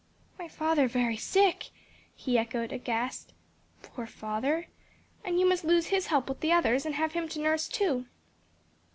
"My 0.39 0.47
father 0.47 0.87
very 0.87 1.15
sick," 1.15 1.69
he 2.15 2.35
echoed, 2.35 2.71
aghast; 2.71 3.33
"poor 3.83 4.07
father! 4.07 4.65
and 5.23 5.39
you 5.39 5.47
must 5.47 5.63
lose 5.63 5.89
his 5.89 6.07
help 6.07 6.27
with 6.27 6.39
the 6.39 6.51
others, 6.51 6.87
and 6.87 6.95
have 6.95 7.11
him 7.11 7.29
to 7.29 7.39
nurse, 7.39 7.67
too!" 7.67 8.07